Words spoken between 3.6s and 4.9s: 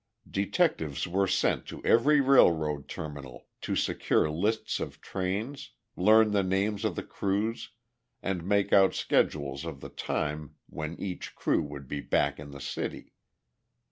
to secure lists